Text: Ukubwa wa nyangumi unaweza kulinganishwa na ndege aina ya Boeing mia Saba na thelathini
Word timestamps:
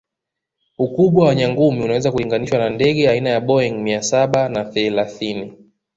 Ukubwa 0.77 1.27
wa 1.27 1.35
nyangumi 1.35 1.83
unaweza 1.83 2.11
kulinganishwa 2.11 2.57
na 2.59 2.69
ndege 2.69 3.09
aina 3.09 3.29
ya 3.29 3.39
Boeing 3.39 3.73
mia 3.77 4.01
Saba 4.03 4.49
na 4.49 4.65
thelathini 4.65 5.53